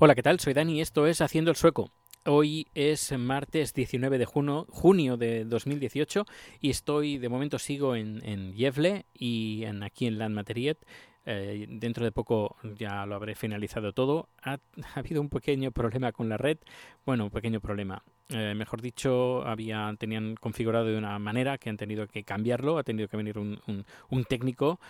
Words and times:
Hola, 0.00 0.16
¿qué 0.16 0.24
tal? 0.24 0.40
Soy 0.40 0.52
Dani 0.52 0.78
y 0.78 0.80
esto 0.80 1.06
es 1.06 1.20
Haciendo 1.20 1.52
el 1.52 1.56
Sueco. 1.56 1.92
Hoy 2.24 2.66
es 2.74 3.16
martes 3.16 3.74
19 3.74 4.18
de 4.18 4.24
junio, 4.24 5.16
de 5.16 5.44
2018 5.44 6.24
y 6.60 6.70
estoy, 6.70 7.18
de 7.18 7.28
momento 7.28 7.60
sigo 7.60 7.94
en, 7.94 8.20
en 8.24 8.54
Yevle 8.54 9.06
y 9.14 9.64
aquí 9.82 10.08
en 10.08 10.18
Landmateriet. 10.18 10.84
Eh, 11.26 11.66
dentro 11.68 12.04
de 12.04 12.10
poco 12.10 12.56
ya 12.76 13.06
lo 13.06 13.14
habré 13.14 13.36
finalizado 13.36 13.92
todo. 13.92 14.28
Ha, 14.42 14.58
habido 14.96 15.20
un 15.20 15.28
pequeño 15.28 15.70
problema 15.70 16.10
con 16.10 16.28
la 16.28 16.38
red. 16.38 16.58
Bueno, 17.06 17.24
un 17.24 17.30
pequeño 17.30 17.60
problema. 17.60 18.02
Eh, 18.30 18.54
mejor 18.54 18.80
dicho, 18.80 19.46
había, 19.46 19.94
tenían 19.98 20.34
configurado 20.36 20.86
de 20.86 20.96
una 20.96 21.18
manera 21.18 21.58
que 21.58 21.70
han 21.70 21.76
tenido 21.76 22.06
que 22.06 22.24
cambiarlo. 22.24 22.78
Ha 22.78 22.82
tenido 22.82 23.08
que 23.08 23.16
venir 23.16 23.38
un, 23.38 23.60
un, 23.66 23.84
un 24.10 24.24
técnico. 24.24 24.80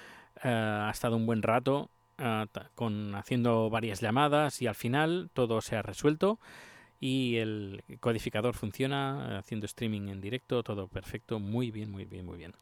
Eh, 0.42 0.48
ha 0.48 0.90
estado 0.90 1.16
un 1.16 1.26
buen 1.26 1.42
rato 1.42 1.90
con 2.76 3.14
haciendo 3.16 3.70
varias 3.70 4.00
llamadas 4.00 4.62
y 4.62 4.68
al 4.68 4.76
final 4.76 5.30
todo 5.32 5.60
se 5.60 5.74
ha 5.74 5.82
resuelto 5.82 6.38
y 7.00 7.36
el 7.36 7.82
codificador 8.00 8.54
funciona 8.54 9.38
haciendo 9.38 9.66
streaming 9.66 10.08
en 10.08 10.20
directo, 10.20 10.62
todo 10.62 10.88
perfecto, 10.88 11.38
muy 11.38 11.70
bien, 11.70 11.90
muy 11.90 12.04
bien, 12.04 12.24
muy 12.24 12.38
bien. 12.38 12.54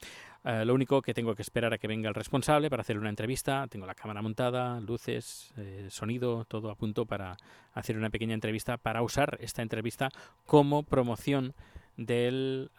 Uh, 0.44 0.64
lo 0.64 0.74
único 0.74 1.02
que 1.02 1.14
tengo 1.14 1.36
que 1.36 1.42
esperar 1.42 1.72
a 1.72 1.78
que 1.78 1.86
venga 1.86 2.08
el 2.08 2.14
responsable 2.14 2.68
para 2.68 2.80
hacer 2.80 2.98
una 2.98 3.08
entrevista, 3.08 3.66
tengo 3.68 3.86
la 3.86 3.94
cámara 3.94 4.22
montada, 4.22 4.80
luces, 4.80 5.52
eh, 5.56 5.86
sonido, 5.88 6.44
todo 6.46 6.70
a 6.70 6.74
punto 6.74 7.06
para 7.06 7.36
hacer 7.74 7.96
una 7.96 8.10
pequeña 8.10 8.34
entrevista, 8.34 8.76
para 8.76 9.02
usar 9.02 9.38
esta 9.40 9.62
entrevista 9.62 10.10
como 10.46 10.82
promoción 10.82 11.54
del... 11.96 12.70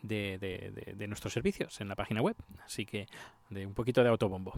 De, 0.00 0.38
de, 0.38 0.70
de, 0.70 0.94
de, 0.94 1.08
nuestros 1.08 1.32
servicios 1.32 1.80
en 1.80 1.88
la 1.88 1.96
página 1.96 2.22
web. 2.22 2.36
Así 2.64 2.86
que 2.86 3.08
de 3.50 3.66
un 3.66 3.74
poquito 3.74 4.00
de 4.04 4.08
autobombo. 4.08 4.54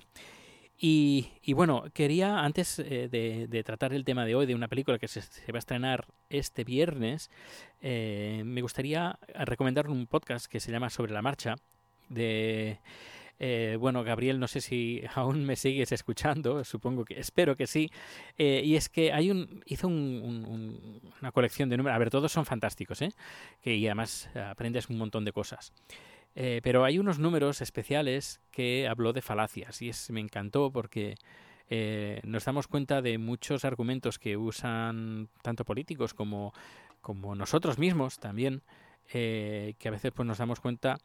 Y, 0.82 1.32
y, 1.42 1.52
bueno, 1.52 1.84
quería, 1.92 2.38
antes 2.38 2.78
eh, 2.78 3.08
de, 3.10 3.46
de, 3.48 3.64
tratar 3.64 3.92
el 3.92 4.02
tema 4.02 4.24
de 4.24 4.34
hoy, 4.34 4.46
de 4.46 4.54
una 4.54 4.66
película 4.66 4.98
que 4.98 5.08
se, 5.08 5.20
va 5.52 5.56
a 5.56 5.58
estrenar 5.58 6.06
este 6.30 6.64
viernes, 6.64 7.30
eh, 7.82 8.40
me 8.46 8.62
gustaría 8.62 9.18
recomendar 9.34 9.90
un 9.90 10.06
podcast 10.06 10.46
que 10.46 10.58
se 10.58 10.72
llama 10.72 10.88
Sobre 10.88 11.12
la 11.12 11.20
Marcha, 11.20 11.56
de... 12.08 12.78
Eh, 13.42 13.78
bueno, 13.80 14.04
Gabriel, 14.04 14.38
no 14.38 14.48
sé 14.48 14.60
si 14.60 15.02
aún 15.14 15.44
me 15.44 15.56
sigues 15.56 15.92
escuchando, 15.92 16.64
supongo 16.64 17.04
que, 17.04 17.18
espero 17.18 17.56
que 17.56 17.66
sí. 17.66 17.90
Eh, 18.38 18.62
y 18.64 18.76
es 18.76 18.88
que 18.88 19.12
hay 19.12 19.30
un, 19.30 19.62
hizo 19.66 19.86
un, 19.86 19.94
un, 19.94 21.12
una 21.20 21.32
colección 21.32 21.68
de 21.68 21.76
números, 21.76 21.96
a 21.96 21.98
ver, 21.98 22.10
todos 22.10 22.32
son 22.32 22.46
fantásticos, 22.46 23.02
¿eh? 23.02 23.12
Que, 23.60 23.76
y 23.76 23.86
además 23.86 24.30
aprendes 24.34 24.88
un 24.88 24.96
montón 24.96 25.26
de 25.26 25.32
cosas. 25.32 25.72
Eh, 26.34 26.60
pero 26.62 26.84
hay 26.84 26.98
unos 26.98 27.18
números 27.18 27.60
especiales 27.60 28.40
que 28.50 28.86
habló 28.88 29.12
de 29.12 29.22
falacias 29.22 29.82
y 29.82 29.88
es, 29.88 30.10
me 30.10 30.20
encantó 30.20 30.70
porque 30.70 31.16
eh, 31.68 32.20
nos 32.24 32.44
damos 32.44 32.68
cuenta 32.68 33.02
de 33.02 33.18
muchos 33.18 33.64
argumentos 33.64 34.18
que 34.18 34.36
usan 34.36 35.28
tanto 35.42 35.64
políticos 35.64 36.14
como, 36.14 36.52
como 37.00 37.34
nosotros 37.34 37.78
mismos 37.78 38.18
también, 38.18 38.62
eh, 39.12 39.74
que 39.78 39.88
a 39.88 39.90
veces 39.90 40.12
pues 40.12 40.26
nos 40.26 40.38
damos 40.38 40.60
cuenta 40.60 40.98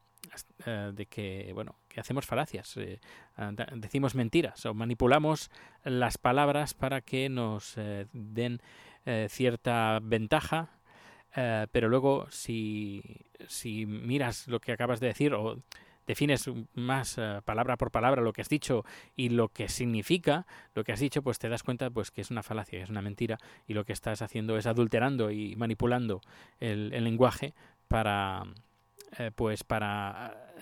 uh, 0.68 0.92
de 0.92 1.06
que 1.08 1.52
bueno 1.54 1.76
que 1.88 2.00
hacemos 2.00 2.26
falacias, 2.26 2.78
uh, 2.78 2.82
decimos 3.76 4.14
mentiras 4.14 4.64
o 4.68 4.76
manipulamos 4.76 5.50
las 5.84 6.20
palabras 6.20 6.76
para 6.76 7.02
que 7.02 7.30
nos 7.30 7.76
den 8.14 8.62
cierta 9.28 10.00
ventaja 10.02 10.75
Uh, 11.36 11.68
pero 11.72 11.90
luego 11.90 12.28
si, 12.30 13.04
si 13.48 13.86
miras 13.86 14.48
lo 14.48 14.62
que 14.62 14.72
acabas 14.72 15.02
de 15.02 15.08
decir 15.08 15.34
o 15.34 15.62
defines 16.08 16.50
más 16.74 17.18
uh, 17.18 17.42
palabra 17.44 17.78
por 17.78 17.92
palabra 17.92 18.22
lo 18.22 18.32
que 18.32 18.42
has 18.42 18.48
dicho 18.48 18.86
y 19.18 19.30
lo 19.30 19.50
que 19.50 19.68
significa 19.68 20.46
lo 20.76 20.84
que 20.84 20.94
has 20.94 21.00
dicho, 21.00 21.22
pues 21.24 21.38
te 21.40 21.50
das 21.50 21.64
cuenta 21.64 21.90
pues 21.90 22.12
que 22.12 22.22
es 22.22 22.32
una 22.32 22.44
falacia, 22.44 22.82
es 22.82 22.90
una 22.90 23.02
mentira 23.02 23.38
y 23.68 23.74
lo 23.74 23.84
que 23.84 23.94
estás 23.94 24.22
haciendo 24.22 24.58
es 24.58 24.66
adulterando 24.66 25.30
y 25.30 25.56
manipulando 25.58 26.22
el, 26.60 26.94
el 26.94 27.04
lenguaje 27.04 27.54
para 27.88 28.46
eh, 29.18 29.32
pues 29.34 29.64
para 29.64 30.54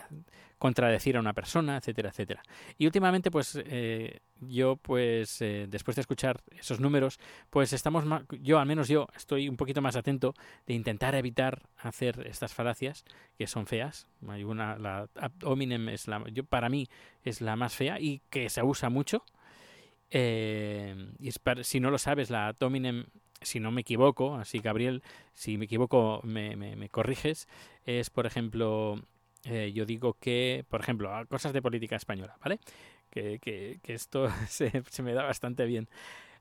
contradecir 0.64 1.18
a 1.18 1.20
una 1.20 1.34
persona, 1.34 1.76
etcétera, 1.76 2.08
etcétera. 2.08 2.42
Y 2.78 2.86
últimamente, 2.86 3.30
pues 3.30 3.62
eh, 3.66 4.22
yo, 4.40 4.78
pues 4.78 5.42
eh, 5.42 5.68
después 5.70 5.98
de 5.98 6.00
escuchar 6.00 6.42
esos 6.58 6.80
números, 6.80 7.20
pues 7.50 7.74
estamos, 7.74 8.06
yo 8.42 8.60
al 8.60 8.66
menos 8.66 8.88
yo 8.88 9.10
estoy 9.14 9.50
un 9.50 9.58
poquito 9.58 9.82
más 9.82 9.98
atento 9.98 10.34
de 10.66 10.74
intentar 10.74 11.16
evitar 11.16 11.64
hacer 11.80 12.26
estas 12.26 12.54
falacias 12.54 13.04
que 13.38 13.46
son 13.46 13.68
feas. 13.68 14.08
Hay 14.26 14.46
una, 14.46 14.78
la 14.78 15.10
ad 15.16 15.34
es 15.90 16.08
la, 16.08 16.24
yo 16.32 16.46
para 16.46 16.70
mí 16.70 16.88
es 17.26 17.42
la 17.42 17.58
más 17.58 17.76
fea 17.76 18.00
y 18.00 18.22
que 18.30 18.50
se 18.50 18.64
usa 18.64 18.90
mucho. 18.90 19.26
Eh, 20.12 21.12
y 21.20 21.32
si 21.64 21.82
no 21.82 21.92
lo 21.92 21.98
sabes, 21.98 22.30
la 22.30 22.56
si 23.42 23.60
no 23.60 23.72
me 23.72 23.82
equivoco, 23.82 24.36
así 24.36 24.60
Gabriel, 24.60 25.04
si 25.34 25.58
me 25.58 25.66
equivoco 25.66 26.22
me, 26.24 26.56
me 26.56 26.88
corriges, 26.88 27.50
es 27.86 28.10
por 28.10 28.26
ejemplo 28.26 29.04
eh, 29.46 29.72
yo 29.74 29.86
digo 29.86 30.16
que, 30.20 30.66
por 30.70 30.82
ejemplo, 30.82 31.12
cosas 31.30 31.54
de 31.54 31.62
política 31.62 31.96
española, 31.96 32.38
¿vale? 32.42 32.60
Que, 33.10 33.40
que, 33.40 33.80
que 33.84 33.94
esto 33.94 34.28
se, 34.48 34.72
me 35.02 35.14
da 35.14 35.24
bastante 35.24 35.66
bien. 35.66 35.90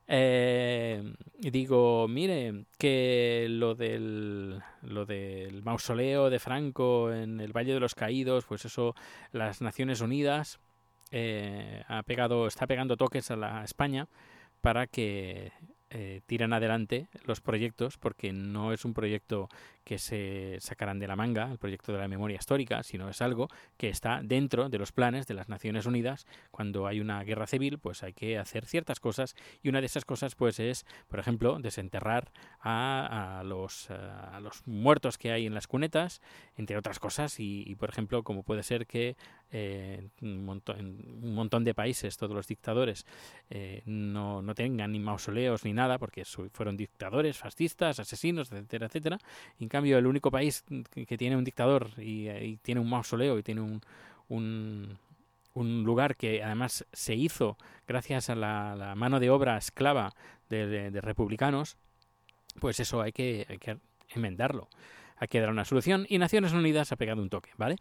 Eh, 0.09 1.15
digo, 1.39 2.07
mire, 2.09 2.65
que 2.79 3.47
lo 3.49 3.75
del, 3.75 4.61
lo 4.83 5.07
del 5.07 5.63
mausoleo 5.63 6.29
de 6.29 6.39
Franco 6.39 7.13
en 7.13 7.41
el 7.41 7.53
Valle 7.53 7.75
de 7.75 7.81
los 7.81 7.95
Caídos, 7.95 8.45
pues 8.45 8.65
eso, 8.65 8.95
las 9.33 9.63
Naciones 9.63 10.01
Unidas 10.01 10.59
eh, 11.11 11.85
ha 11.89 12.03
pegado, 12.03 12.47
está 12.47 12.67
pegando 12.67 12.97
toques 12.97 13.31
a 13.31 13.37
la 13.37 13.65
España 13.65 14.09
para 14.61 14.87
que 14.87 15.53
eh, 15.95 16.23
tiran 16.25 16.55
adelante 16.55 17.09
los 17.27 17.43
proyectos 17.43 17.99
porque 17.99 18.33
no 18.33 18.73
es 18.73 18.87
un 18.87 18.95
proyecto 18.95 19.51
que 19.85 19.99
se 19.99 20.57
sacarán 20.61 20.99
de 20.99 21.07
la 21.07 21.17
manga, 21.17 21.51
el 21.51 21.59
proyecto 21.59 21.93
de 21.93 21.99
la 21.99 22.09
memoria 22.09 22.37
histórica, 22.37 22.83
sino 22.83 23.11
es 23.11 23.21
algo 23.21 23.49
que 23.77 23.91
está 23.91 24.23
dentro 24.23 24.71
de 24.71 24.79
los 24.79 24.91
planes 24.91 25.27
de 25.27 25.35
las 25.35 25.51
Naciones 25.51 25.85
Unidas. 25.85 26.27
Cuando 26.51 26.87
hay 26.87 27.01
una 27.01 27.23
guerra 27.25 27.47
civil, 27.47 27.79
pues 27.79 28.03
hay 28.03 28.15
que 28.15 28.39
hacer 28.39 28.65
ciertas 28.65 29.01
cosas 29.01 29.35
y 29.63 29.69
una 29.69 29.81
de 29.81 29.87
esas 29.87 30.07
cosas 30.07 30.35
pues 30.35 30.61
es, 30.61 30.87
por 31.09 31.19
ejemplo, 31.19 31.59
desenterrar 31.59 32.33
a, 32.61 33.43
los, 33.45 33.91
a 33.91 34.41
los 34.41 34.67
muertos 34.67 35.19
que 35.19 35.33
hay 35.33 35.45
en 35.45 35.53
las 35.53 35.67
cunetas, 35.67 36.23
entre 36.57 36.79
otras 36.79 36.99
cosas, 36.99 37.39
y, 37.39 37.65
y 37.67 37.75
por 37.75 37.91
ejemplo, 37.91 38.23
como 38.23 38.45
puede 38.45 38.63
ser 38.63 38.87
que 38.87 39.17
eh, 39.55 40.09
un, 40.23 40.47
montón, 40.47 40.79
un 41.23 41.35
montón 41.35 41.63
de 41.63 41.75
países, 41.75 42.17
todos 42.17 42.35
los 42.35 42.47
dictadores, 42.47 43.05
eh, 43.51 43.83
no, 43.85 44.41
no 44.41 44.55
tengan 44.55 44.93
ni 44.93 44.99
mausoleos 44.99 45.65
ni 45.67 45.75
nada, 45.75 45.99
porque 45.99 46.25
fueron 46.25 46.79
dictadores, 46.79 47.37
fascistas, 47.37 48.01
asesinos, 48.01 48.51
etcétera, 48.51 48.87
etcétera. 48.87 49.19
En 49.61 49.69
cambio, 49.69 49.99
el 49.99 50.07
único 50.07 50.31
país 50.31 50.65
que 50.95 51.19
tiene 51.19 51.37
un 51.37 51.45
dictador 51.45 51.91
y, 51.99 52.31
y 52.31 52.57
tiene 52.63 52.81
un 52.81 52.89
mausoleo 52.89 53.39
y 53.39 53.43
tiene 53.43 53.61
un, 53.61 53.83
un, 54.29 54.99
un, 55.53 55.85
lugar 55.85 56.17
que 56.17 56.43
además 56.43 56.87
se 56.91 57.15
hizo 57.15 57.59
gracias 57.87 58.31
a 58.31 58.35
la, 58.35 58.95
mano 58.97 59.21
de 59.21 59.29
obra 59.29 59.59
esclava 59.59 60.15
de, 60.49 60.91
de, 60.91 61.01
republicanos, 61.03 61.77
pues 62.59 62.81
eso 62.81 63.03
hay 63.03 63.13
que, 63.13 63.47
hay 63.51 63.59
que 63.59 63.77
enmendarlo. 64.09 64.69
Hay 65.19 65.29
que 65.29 65.41
dar 65.41 65.51
una 65.51 65.65
solución 65.65 66.07
y 66.09 66.19
Naciones 66.19 66.53
Unidas 66.53 66.91
ha 66.91 66.97
pegado 66.97 67.23
un 67.23 67.29
toque, 67.29 67.51
¿vale? 67.57 67.77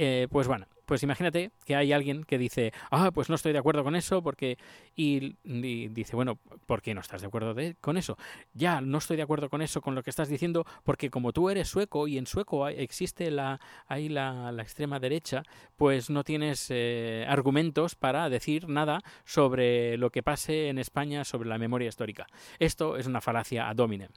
Eh, 0.00 0.28
pues 0.30 0.46
bueno, 0.46 0.68
pues 0.84 1.02
imagínate 1.02 1.50
que 1.64 1.74
hay 1.74 1.92
alguien 1.92 2.22
que 2.22 2.38
dice, 2.38 2.72
ah, 2.92 3.10
pues 3.12 3.28
no 3.28 3.34
estoy 3.34 3.52
de 3.52 3.58
acuerdo 3.58 3.82
con 3.82 3.96
eso, 3.96 4.22
porque. 4.22 4.56
Y, 4.94 5.34
dice, 5.42 6.14
bueno, 6.14 6.38
¿por 6.66 6.82
qué 6.82 6.94
no 6.94 7.00
estás 7.00 7.20
de 7.20 7.26
acuerdo 7.26 7.56
con 7.80 7.96
eso? 7.96 8.16
Ya, 8.54 8.80
no 8.80 8.98
estoy 8.98 9.16
de 9.16 9.24
acuerdo 9.24 9.50
con 9.50 9.60
eso, 9.60 9.80
con 9.80 9.96
lo 9.96 10.04
que 10.04 10.10
estás 10.10 10.28
diciendo, 10.28 10.64
porque 10.84 11.10
como 11.10 11.32
tú 11.32 11.50
eres 11.50 11.66
sueco 11.66 12.06
y 12.06 12.16
en 12.16 12.26
sueco 12.26 12.68
existe 12.68 13.32
la, 13.32 13.60
ahí 13.88 14.08
la, 14.08 14.54
extrema 14.60 15.00
derecha, 15.00 15.42
pues 15.76 16.10
no 16.10 16.22
tienes 16.22 16.68
eh, 16.70 17.26
argumentos 17.28 17.96
para 17.96 18.28
decir 18.28 18.68
nada 18.68 19.00
sobre 19.24 19.96
lo 19.96 20.10
que 20.10 20.22
pase 20.22 20.68
en 20.68 20.78
España 20.78 21.24
sobre 21.24 21.48
la 21.48 21.58
memoria 21.58 21.88
histórica. 21.88 22.28
Esto 22.60 22.96
es 22.96 23.06
una 23.06 23.20
falacia 23.20 23.68
ad 23.68 23.80
hominem. 23.80 24.10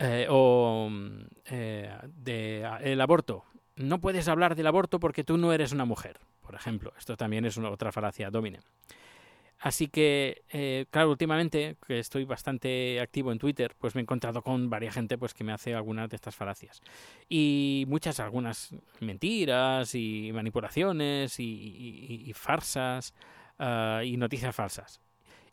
Eh, 0.00 0.26
o 0.28 0.90
eh, 1.46 1.96
de, 2.06 2.68
el 2.82 3.00
aborto 3.00 3.44
no 3.78 4.00
puedes 4.00 4.28
hablar 4.28 4.54
del 4.54 4.66
aborto 4.66 5.00
porque 5.00 5.24
tú 5.24 5.38
no 5.38 5.52
eres 5.52 5.72
una 5.72 5.84
mujer, 5.84 6.20
por 6.40 6.54
ejemplo. 6.54 6.92
Esto 6.98 7.16
también 7.16 7.44
es 7.44 7.56
una 7.56 7.70
otra 7.70 7.92
falacia 7.92 8.30
domine. 8.30 8.60
Así 9.60 9.88
que, 9.88 10.42
eh, 10.50 10.86
claro, 10.90 11.10
últimamente, 11.10 11.76
que 11.86 11.98
estoy 11.98 12.24
bastante 12.24 13.00
activo 13.00 13.32
en 13.32 13.38
Twitter, 13.38 13.74
pues 13.76 13.94
me 13.94 14.00
he 14.00 14.02
encontrado 14.02 14.42
con 14.42 14.70
varias 14.70 14.94
gente 14.94 15.18
pues, 15.18 15.34
que 15.34 15.42
me 15.42 15.52
hace 15.52 15.74
algunas 15.74 16.08
de 16.08 16.16
estas 16.16 16.36
falacias. 16.36 16.80
Y 17.28 17.84
muchas, 17.88 18.20
algunas 18.20 18.72
mentiras 19.00 19.96
y 19.96 20.30
manipulaciones 20.32 21.40
y, 21.40 22.32
farsas 22.34 23.14
uh, 23.58 24.02
y 24.04 24.16
noticias 24.16 24.54
falsas. 24.54 25.00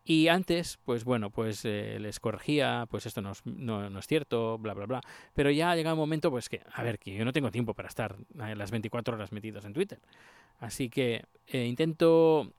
Y 0.08 0.28
antes, 0.28 0.78
pues 0.86 1.04
bueno, 1.04 1.32
pues 1.32 1.66
eh, 1.66 1.98
les 2.00 2.20
corregía, 2.20 2.86
pues 2.92 3.08
esto 3.08 3.22
no 3.24 3.32
es, 3.32 3.44
no, 3.46 3.90
no 3.90 4.00
es 4.00 4.06
cierto, 4.06 4.58
bla, 4.60 4.76
bla, 4.76 4.86
bla. 4.86 5.02
Pero 5.34 5.50
ya 5.50 5.72
ha 5.72 5.76
llegado 5.76 5.96
un 5.96 6.00
momento, 6.00 6.30
pues 6.30 6.48
que, 6.48 6.62
a 6.74 6.84
ver, 6.84 7.00
que 7.00 7.16
yo 7.16 7.26
no 7.26 7.34
tengo 7.34 7.50
tiempo 7.52 7.74
para 7.74 7.88
estar 7.90 8.16
eh, 8.48 8.56
las 8.56 8.70
24 8.70 9.16
horas 9.16 9.32
metidos 9.32 9.66
en 9.66 9.74
Twitter. 9.74 10.00
Así 10.60 10.90
que 10.90 11.26
eh, 11.48 11.66
intento, 11.66 12.54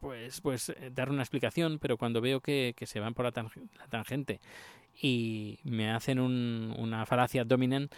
pues, 0.00 0.40
pues 0.40 0.70
eh, 0.70 0.90
dar 0.92 1.10
una 1.10 1.22
explicación, 1.22 1.78
pero 1.80 1.98
cuando 1.98 2.20
veo 2.20 2.40
que, 2.40 2.74
se 2.84 3.00
van 3.00 3.14
por 3.14 3.24
la, 3.26 3.32
tang- 3.32 3.50
la 3.78 3.88
tangente 3.88 4.40
y 5.00 5.60
me 5.64 5.90
hacen 5.92 6.20
un- 6.20 6.74
una 6.78 7.06
falacia 7.06 7.44
dominant, 7.44 7.92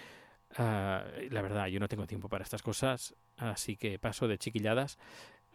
ah, 0.58 1.04
la 1.30 1.42
verdad, 1.42 1.66
yo 1.68 1.80
no 1.80 1.88
tengo 1.88 2.06
tiempo 2.06 2.28
para 2.28 2.44
estas 2.44 2.62
cosas, 2.62 3.14
así 3.36 3.76
que 3.76 3.98
paso 3.98 4.28
de 4.28 4.38
chiquilladas. 4.38 4.98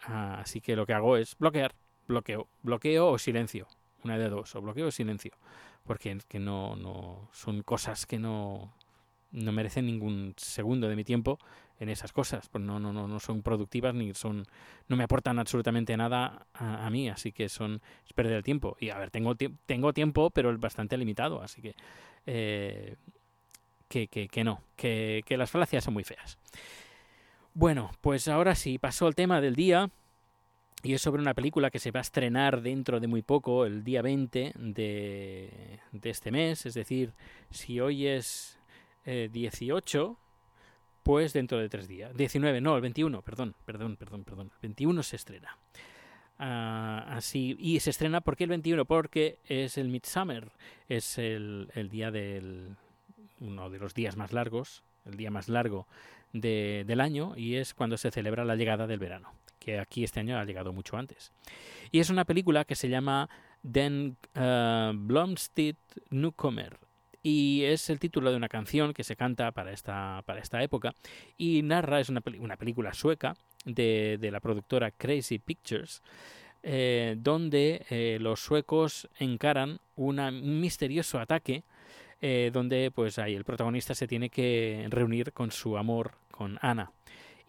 Ah, 0.03 0.39
así 0.41 0.61
que 0.61 0.75
lo 0.75 0.85
que 0.85 0.93
hago 0.93 1.17
es 1.17 1.37
bloquear, 1.37 1.73
bloqueo, 2.09 2.49
bloqueo 2.63 3.11
o 3.11 3.17
silencio, 3.17 3.67
una 4.03 4.17
de 4.17 4.29
dos, 4.29 4.55
o 4.55 4.61
bloqueo 4.61 4.87
o 4.87 4.91
silencio, 4.91 5.31
porque 5.85 6.17
que 6.27 6.39
no, 6.39 6.75
no 6.75 7.29
son 7.31 7.61
cosas 7.63 8.05
que 8.05 8.19
no, 8.19 8.73
no 9.31 9.51
merecen 9.51 9.85
ningún 9.85 10.33
segundo 10.35 10.89
de 10.89 10.95
mi 10.95 11.03
tiempo 11.03 11.39
en 11.79 11.87
esas 11.87 12.11
cosas, 12.11 12.49
pues 12.49 12.63
no, 12.63 12.79
no, 12.79 12.91
no, 12.91 13.07
no 13.07 13.19
son 13.19 13.41
productivas 13.41 13.93
ni 13.93 14.13
son, 14.13 14.45
no 14.87 14.97
me 14.97 15.05
aportan 15.05 15.39
absolutamente 15.39 15.95
nada 15.95 16.47
a, 16.53 16.89
mí, 16.89 17.07
así 17.07 17.31
que 17.31 17.47
son 17.47 17.81
es 18.05 18.11
perder 18.11 18.33
el 18.33 18.43
tiempo. 18.43 18.75
Y 18.81 18.89
a 18.89 18.97
ver, 18.97 19.11
tengo, 19.11 19.35
tengo 19.65 19.93
tiempo, 19.93 20.29
pero 20.31 20.51
es 20.51 20.59
bastante 20.59 20.97
limitado, 20.97 21.41
así 21.41 21.61
que 21.61 21.75
eh, 22.25 22.97
que, 23.87 24.07
que, 24.07 24.27
que 24.27 24.43
no, 24.43 24.61
que, 24.75 25.23
que 25.25 25.37
las 25.37 25.51
falacias 25.51 25.85
son 25.85 25.93
muy 25.93 26.03
feas. 26.03 26.37
Bueno, 27.53 27.91
pues 28.01 28.27
ahora 28.27 28.55
sí, 28.55 28.77
pasó 28.77 29.07
el 29.07 29.15
tema 29.15 29.39
del 29.39 29.55
día. 29.55 29.89
Y 30.81 30.93
es 30.93 31.01
sobre 31.01 31.21
una 31.21 31.33
película 31.33 31.69
que 31.71 31.79
se 31.79 31.91
va 31.91 31.99
a 31.99 32.01
estrenar 32.01 32.61
dentro 32.61 32.99
de 32.99 33.07
muy 33.07 33.21
poco, 33.21 33.65
el 33.65 33.83
día 33.83 34.01
20 34.01 34.53
de, 34.55 35.79
este 36.03 36.31
mes. 36.31 36.65
Es 36.65 36.73
decir, 36.73 37.13
si 37.49 37.81
hoy 37.81 38.07
es 38.07 38.57
eh, 39.05 39.29
18, 39.31 40.17
pues 41.03 41.33
dentro 41.33 41.57
de 41.57 41.67
tres 41.67 41.87
días. 41.87 42.15
19, 42.15 42.61
no, 42.61 42.75
el 42.75 42.81
21, 42.81 43.21
perdón, 43.21 43.55
perdón, 43.65 43.97
perdón, 43.97 44.23
perdón. 44.23 44.51
El 44.55 44.59
21 44.61 45.03
se 45.03 45.17
estrena. 45.17 45.57
Ah, 46.37 47.05
así, 47.09 47.57
y 47.59 47.81
se 47.81 47.89
estrena, 47.89 48.21
¿por 48.21 48.37
qué 48.37 48.45
el 48.45 48.49
21? 48.51 48.85
Porque 48.85 49.39
es 49.45 49.77
el 49.77 49.89
Midsummer, 49.89 50.51
es 50.87 51.17
el, 51.17 51.67
día 51.91 52.11
del. 52.11 52.77
uno 53.41 53.69
de 53.69 53.79
los 53.79 53.93
días 53.93 54.15
más 54.15 54.31
largos, 54.31 54.83
el 55.03 55.17
día 55.17 55.31
más 55.31 55.49
largo 55.49 55.85
de- 56.31 56.85
del 56.87 57.01
año, 57.01 57.33
y 57.35 57.55
es 57.55 57.73
cuando 57.73 57.97
se 57.97 58.09
celebra 58.11 58.45
la 58.45 58.55
llegada 58.55 58.87
del 58.87 58.99
verano, 58.99 59.33
que 59.59 59.79
aquí 59.79 60.03
este 60.03 60.19
año 60.19 60.37
ha 60.37 60.45
llegado 60.45 60.73
mucho 60.73 60.97
antes. 60.97 61.31
Y 61.91 61.99
es 61.99 62.09
una 62.09 62.25
película 62.25 62.65
que 62.65 62.75
se 62.75 62.89
llama 62.89 63.29
Den 63.61 64.17
uh, 64.35 64.93
Blomstead 64.95 65.75
Newcomer, 66.09 66.79
y 67.21 67.63
es 67.63 67.89
el 67.89 67.99
título 67.99 68.31
de 68.31 68.37
una 68.37 68.47
canción 68.47 68.93
que 68.93 69.03
se 69.03 69.15
canta 69.15 69.51
para 69.51 69.71
esta, 69.71 70.23
para 70.25 70.39
esta 70.39 70.63
época 70.63 70.93
y 71.37 71.61
narra, 71.63 71.99
es 71.99 72.09
una, 72.09 72.21
una 72.39 72.55
película 72.55 72.93
sueca 72.93 73.35
de, 73.65 74.17
de 74.19 74.31
la 74.31 74.39
productora 74.39 74.91
Crazy 74.91 75.39
Pictures, 75.39 76.01
eh, 76.63 77.15
donde 77.17 77.85
eh, 77.89 78.17
los 78.21 78.39
suecos 78.39 79.09
encaran 79.19 79.79
un 79.95 80.59
misterioso 80.59 81.19
ataque 81.19 81.63
eh, 82.21 82.51
donde 82.53 82.91
pues 82.93 83.17
ahí 83.17 83.33
el 83.33 83.45
protagonista 83.45 83.95
se 83.95 84.07
tiene 84.07 84.29
que 84.29 84.85
reunir 84.89 85.31
con 85.31 85.51
su 85.51 85.77
amor, 85.77 86.15
con 86.31 86.57
Ana. 86.61 86.91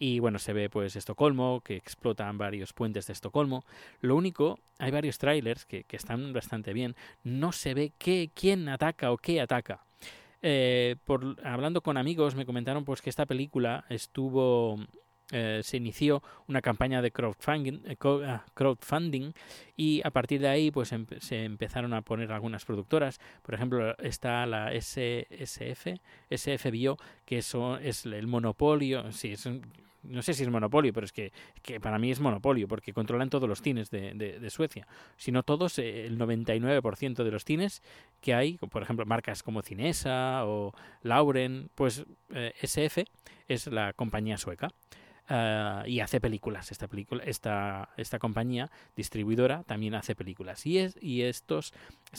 Y 0.03 0.17
bueno, 0.17 0.39
se 0.39 0.51
ve 0.51 0.67
pues 0.67 0.95
Estocolmo, 0.95 1.61
que 1.61 1.75
explotan 1.75 2.39
varios 2.39 2.73
puentes 2.73 3.05
de 3.05 3.13
Estocolmo. 3.13 3.63
Lo 3.99 4.15
único, 4.15 4.57
hay 4.79 4.89
varios 4.89 5.19
trailers 5.19 5.63
que, 5.63 5.83
que 5.83 5.95
están 5.95 6.33
bastante 6.33 6.73
bien. 6.73 6.95
No 7.23 7.51
se 7.51 7.75
ve 7.75 7.93
qué, 7.99 8.31
quién 8.33 8.67
ataca 8.67 9.11
o 9.11 9.17
qué 9.17 9.39
ataca. 9.41 9.85
Eh, 10.41 10.95
por, 11.05 11.37
hablando 11.45 11.81
con 11.81 11.97
amigos 11.97 12.33
me 12.33 12.47
comentaron 12.47 12.83
pues 12.83 12.99
que 12.99 13.11
esta 13.11 13.27
película 13.27 13.85
estuvo 13.89 14.79
eh, 15.31 15.61
se 15.63 15.77
inició 15.77 16.23
una 16.47 16.63
campaña 16.63 17.03
de 17.03 17.11
crowdfunding, 17.11 17.81
eh, 17.85 17.95
ah, 18.25 18.43
crowdfunding 18.55 19.33
y 19.77 20.01
a 20.03 20.09
partir 20.09 20.41
de 20.41 20.47
ahí 20.47 20.71
pues 20.71 20.91
se 21.19 21.43
empezaron 21.45 21.93
a 21.93 22.01
poner 22.01 22.31
algunas 22.31 22.65
productoras 22.65 23.19
por 23.43 23.53
ejemplo 23.53 23.95
está 23.99 24.47
la 24.47 24.73
SSF 24.73 25.99
SF 26.31 26.71
Bio 26.71 26.97
que 27.23 27.37
eso 27.37 27.77
es 27.77 28.07
el 28.07 28.25
monopolio 28.25 29.11
sí 29.11 29.33
es 29.33 29.45
un- 29.45 29.61
no 30.03 30.21
sé 30.21 30.33
si 30.33 30.43
es 30.43 30.49
monopolio, 30.49 30.93
pero 30.93 31.05
es 31.05 31.11
que, 31.11 31.31
que 31.61 31.79
para 31.79 31.99
mí 31.99 32.11
es 32.11 32.19
monopolio, 32.19 32.67
porque 32.67 32.93
controlan 32.93 33.29
todos 33.29 33.47
los 33.47 33.61
cines 33.61 33.89
de, 33.89 34.13
de- 34.13 34.49
Suecia. 34.49 34.87
Si 35.17 35.31
no 35.31 35.43
todos, 35.43 35.79
eh, 35.79 36.05
el 36.05 36.17
99% 36.17 37.23
de 37.23 37.31
los 37.31 37.45
cines 37.45 37.81
que 38.19 38.33
hay, 38.33 38.57
por 38.57 38.83
ejemplo, 38.83 39.05
marcas 39.05 39.43
como 39.43 39.61
Cinesa 39.61 40.45
o 40.45 40.73
Lauren, 41.03 41.69
pues 41.75 42.05
eh, 42.33 42.53
SF 42.61 43.05
es 43.47 43.67
la 43.67 43.93
compañía 43.93 44.37
sueca. 44.37 44.69
ah, 45.29 45.83
y 45.87 45.99
hace 46.01 46.19
películas. 46.19 46.71
Esta 46.71 46.87
película, 46.87 47.23
esta, 47.23 47.89
esta 47.97 48.19
compañía 48.19 48.69
distribuidora 48.95 49.63
también 49.63 49.95
hace 49.95 50.15
películas. 50.15 50.65
Y, 50.65 50.79
es, 50.79 50.97
y 51.01 51.21
estos 51.21 51.73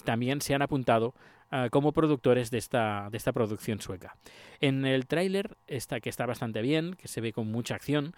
también 0.04 0.40
se 0.40 0.54
han 0.54 0.62
apuntado 0.62 1.14
ah, 1.52 1.68
como 1.70 1.92
productores 1.92 2.50
de 2.50 2.58
esta, 2.58 3.08
de 3.10 3.16
esta 3.16 3.32
producción 3.32 3.80
sueca. 3.80 4.16
En 4.60 4.84
el 4.84 5.06
tráiler 5.06 5.56
está 5.68 6.00
que 6.00 6.10
está 6.10 6.26
bastante 6.26 6.62
bien, 6.62 6.94
que 6.94 7.06
se 7.06 7.20
ve 7.20 7.32
con 7.32 7.46
mucha 7.46 7.76
acción. 7.76 8.14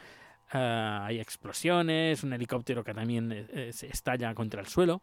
ah, 0.52 1.04
hay 1.06 1.20
explosiones, 1.20 2.24
un 2.24 2.32
helicóptero 2.32 2.84
que 2.84 2.94
también 2.94 3.32
eh, 3.32 3.46
eh, 3.52 3.70
se 3.72 3.88
estalla 3.88 4.34
contra 4.34 4.60
el 4.62 4.66
suelo. 4.66 5.02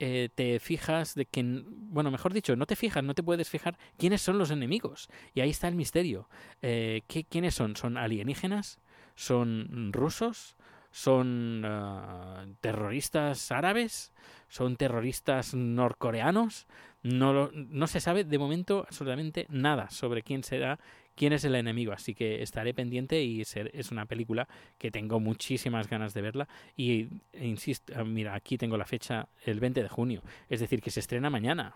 Eh, 0.00 0.30
te 0.34 0.58
fijas 0.60 1.14
de 1.14 1.26
que, 1.26 1.42
bueno, 1.44 2.10
mejor 2.10 2.32
dicho, 2.32 2.56
no 2.56 2.66
te 2.66 2.74
fijas, 2.74 3.04
no 3.04 3.14
te 3.14 3.22
puedes 3.22 3.50
fijar 3.50 3.76
quiénes 3.98 4.22
son 4.22 4.38
los 4.38 4.50
enemigos. 4.50 5.08
Y 5.34 5.40
ahí 5.42 5.50
está 5.50 5.68
el 5.68 5.76
misterio. 5.76 6.28
¿qué, 6.60 7.26
¿Quiénes 7.28 7.54
son? 7.54 7.76
¿Son 7.76 7.98
alienígenas? 7.98 8.80
¿Son 9.14 9.92
rusos? 9.92 10.56
¿Son 10.90 11.62
ah, 11.64 12.44
terroristas 12.60 13.52
árabes? 13.52 14.12
¿Son 14.48 14.76
terroristas 14.76 15.54
norcoreanos? 15.54 16.66
No, 17.02 17.32
lo- 17.32 17.50
no 17.54 17.86
se 17.86 18.00
sabe 18.00 18.24
de 18.24 18.38
momento 18.38 18.84
absolutamente 18.86 19.46
nada 19.48 19.88
sobre 19.90 20.22
quién 20.22 20.42
será, 20.44 20.78
quién 21.20 21.34
es 21.34 21.44
el 21.44 21.54
enemigo, 21.54 21.92
así 21.92 22.14
que 22.14 22.42
estaré 22.42 22.72
pendiente 22.72 23.22
y 23.22 23.42
es 23.42 23.90
una 23.92 24.06
película 24.06 24.48
que 24.78 24.90
tengo 24.90 25.20
muchísimas 25.20 25.86
ganas 25.86 26.14
de 26.14 26.22
verla 26.22 26.48
y 26.78 27.08
e 27.34 27.46
insisto, 27.46 27.92
ah, 27.94 28.04
mira, 28.04 28.34
aquí 28.34 28.56
tengo 28.56 28.78
la 28.78 28.86
fecha 28.86 29.28
el 29.44 29.60
20 29.60 29.82
de 29.82 29.88
junio, 29.90 30.22
es 30.48 30.60
decir, 30.60 30.80
que 30.80 30.90
se 30.90 31.00
estrena 31.00 31.28
mañana. 31.28 31.74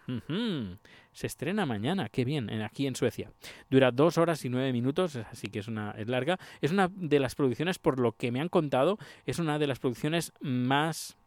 Se 1.12 1.26
estrena 1.26 1.66
mañana, 1.66 2.08
qué 2.08 2.24
bien, 2.24 2.48
en- 2.48 2.62
aquí 2.62 2.86
en 2.86 2.96
Suecia. 2.96 3.30
Dura 3.68 3.90
dos 3.90 4.16
horas 4.16 4.42
y 4.46 4.48
nueve 4.48 4.72
minutos, 4.72 5.16
así 5.16 5.48
que 5.48 5.58
es 5.58 5.68
una 5.68 5.90
es 5.90 6.08
larga. 6.08 6.38
Es 6.62 6.70
una 6.72 6.88
de 6.88 7.20
las 7.20 7.34
producciones, 7.34 7.78
por 7.78 8.00
lo 8.00 8.12
que 8.12 8.32
me 8.32 8.40
han 8.40 8.48
contado, 8.48 8.98
es 9.26 9.38
una 9.38 9.58
de 9.58 9.66
las 9.66 9.78
producciones 9.78 10.32
más 10.40 11.18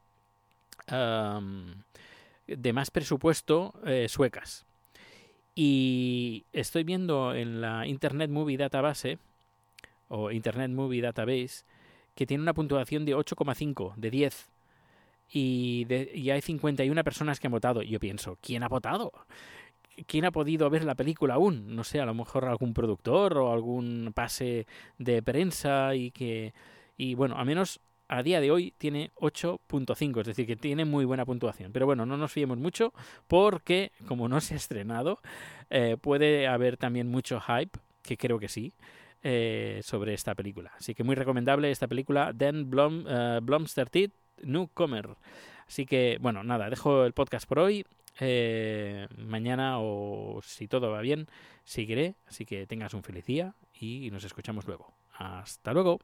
de 2.48 2.74
más 2.74 2.92
presupuesto 2.92 3.74
eh, 3.86 4.08
suecas. 4.10 4.67
Y 5.60 6.46
estoy 6.54 6.84
viendo 6.84 7.34
en 7.34 7.62
la 7.62 7.88
Internet 7.88 8.30
Movie 8.30 8.58
Database 8.58 9.18
o 10.08 10.30
Internet 10.30 10.70
Movie 10.70 11.02
Database 11.02 11.66
que 12.14 12.28
tiene 12.28 12.44
una 12.44 12.54
puntuación 12.54 13.06
de 13.06 13.16
8,5 13.16 13.96
de 13.96 14.12
10 14.12 14.50
y, 15.32 15.86
de- 15.86 16.12
y 16.14 16.30
hay 16.30 16.42
51 16.42 17.04
personas 17.04 17.40
que 17.40 17.48
han 17.48 17.52
votado. 17.54 17.82
Yo 17.82 18.00
pienso, 18.00 18.38
¿quién 18.40 18.62
ha 18.62 18.68
votado? 18.68 19.12
¿Quién 20.06 20.26
ha 20.26 20.32
podido 20.32 20.70
ver 20.70 20.84
la 20.84 20.94
película 20.94 21.34
aún? 21.34 21.76
No 21.76 21.84
sé, 21.84 22.00
a 22.02 22.06
lo 22.06 22.14
mejor 22.14 22.46
algún 22.46 22.76
productor 22.76 23.36
o 23.40 23.52
algún 23.52 24.12
pase 24.14 24.68
de 25.00 25.24
prensa 25.24 25.96
y 25.96 26.12
que... 26.12 26.54
Y 26.98 27.16
bueno, 27.16 27.36
a 27.36 27.46
menos 27.46 27.80
a 28.08 28.24
día 28.24 28.40
de 28.40 28.52
hoy 28.52 28.74
tiene 28.78 29.12
8.5, 29.16 30.22
es 30.22 30.28
decir, 30.28 30.48
que 30.48 30.56
tiene 30.56 30.86
muy 30.86 31.06
buena 31.06 31.26
puntuación. 31.26 31.72
Pero 31.72 31.86
bueno, 31.86 32.06
no 32.06 32.18
nos 32.18 32.32
fiemos 32.32 32.58
mucho 32.58 32.94
porque 33.28 33.92
como 34.08 34.30
no 34.30 34.40
se 34.42 34.54
ha 34.54 34.58
estrenado, 34.58 35.20
eh, 35.70 35.98
puede 36.00 36.48
haber 36.48 36.78
también 36.78 37.08
mucho 37.08 37.40
hype, 37.42 37.78
que 38.02 38.18
creo 38.18 38.40
que 38.40 38.48
sí, 38.48 38.74
eh, 39.24 39.82
sobre 39.84 40.14
esta 40.14 40.36
película. 40.36 40.72
Así 40.78 40.96
que 40.96 41.04
muy 41.04 41.16
recomendable 41.16 41.72
esta 41.72 41.88
película, 41.88 42.32
Dan 42.34 42.70
Blom, 42.70 43.06
eh, 43.08 43.40
Blomsterted 43.42 44.12
Newcomer. 44.44 45.10
Así 45.68 45.86
que, 45.86 46.18
bueno, 46.22 46.44
nada, 46.44 46.70
dejo 46.70 47.06
el 47.06 47.14
podcast 47.14 47.48
por 47.48 47.60
hoy. 47.60 47.86
Mañana 49.18 49.80
o 49.80 50.40
si 50.42 50.68
todo 50.68 50.90
va 50.90 51.02
bien, 51.02 51.28
seguiré. 51.66 52.16
Así 52.26 52.46
que 52.46 52.66
tengas 52.66 52.94
un 52.94 53.04
feliz 53.04 53.26
día 53.26 53.54
y 53.80 54.10
nos 54.12 54.24
escuchamos 54.24 54.66
luego. 54.66 54.94
Hasta 55.18 55.74
luego. 55.74 56.00